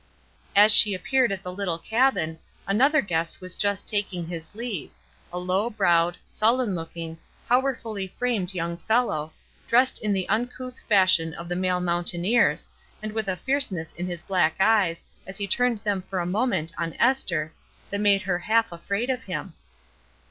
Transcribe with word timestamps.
As 0.55 0.71
she 0.73 0.95
appeared 0.95 1.31
at 1.31 1.43
the 1.43 1.51
little 1.53 1.77
cabin 1.77 2.39
another 2.65 3.03
guest 3.03 3.39
was 3.39 3.53
just 3.53 3.87
taking 3.87 4.25
his 4.25 4.55
leave, 4.55 4.89
a 5.31 5.37
low 5.37 5.69
browed, 5.69 6.17
sullen 6.25 6.73
looking, 6.73 7.19
powerfully 7.47 8.07
framed 8.07 8.55
young 8.55 8.77
fellow, 8.77 9.31
dressed 9.67 10.01
in 10.01 10.11
the 10.11 10.27
uncouth 10.27 10.79
fashion 10.89 11.35
of 11.35 11.47
the 11.47 11.55
male 11.55 11.81
mountaineers, 11.81 12.67
and 13.03 13.11
with 13.13 13.27
a 13.27 13.37
fierceness 13.37 13.93
in 13.93 14.07
his 14.07 14.23
black 14.23 14.55
eyes 14.59 15.03
as 15.27 15.37
he 15.37 15.45
turned 15.45 15.77
them 15.77 16.01
for 16.01 16.17
a 16.19 16.25
moment 16.25 16.73
on 16.79 16.95
Esther 16.95 17.53
that 17.91 17.99
made 18.01 18.23
her 18.23 18.39
half 18.39 18.71
afraid 18.71 19.11
of 19.11 19.25
him. 19.25 19.53